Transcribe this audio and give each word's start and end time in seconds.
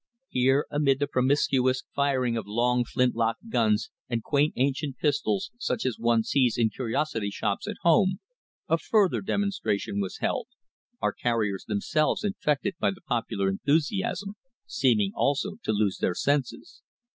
Here, 0.29 0.65
amid 0.71 0.97
the 0.97 1.05
promiscuous 1.05 1.83
firing 1.93 2.35
of 2.35 2.47
long 2.47 2.85
flint 2.85 3.13
lock 3.15 3.37
guns 3.49 3.91
and 4.09 4.23
quaint 4.23 4.53
ancient 4.57 4.97
pistols, 4.97 5.51
such 5.59 5.85
as 5.85 5.99
one 5.99 6.23
sees 6.23 6.57
in 6.57 6.71
curiosity 6.71 7.29
shops 7.29 7.67
at 7.67 7.75
home, 7.83 8.19
a 8.67 8.79
further 8.79 9.21
demonstration 9.21 9.99
was 10.01 10.17
held, 10.17 10.47
our 11.03 11.13
carriers 11.13 11.65
themselves 11.65 12.23
infected 12.23 12.73
by 12.79 12.89
the 12.89 13.01
popular 13.07 13.47
enthusiasm, 13.47 14.33
seeming 14.65 15.11
also 15.13 15.57
to 15.61 15.71
lose 15.71 15.99
their 15.99 16.15
senses. 16.15 16.81